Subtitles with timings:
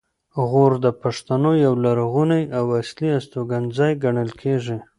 [0.49, 4.77] غور د پښتنو یو لرغونی او اصلي استوګنځی ګڼل کیږي